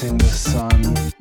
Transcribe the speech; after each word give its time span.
In 0.00 0.16
the 0.16 0.26
sun. 0.26 1.17